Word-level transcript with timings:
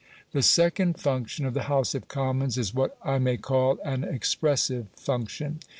The 0.31 0.41
second 0.41 0.99
function 0.99 1.45
of 1.45 1.53
the 1.53 1.65
House 1.69 1.93
of 1.93 2.07
Commons 2.07 2.57
is 2.57 2.73
what 2.73 2.97
I 3.03 3.19
may 3.19 3.37
call 3.37 3.77
an 3.85 4.03
expressive 4.03 4.87
function. 4.95 5.59